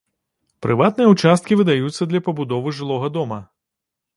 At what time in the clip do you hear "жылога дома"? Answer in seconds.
2.79-3.39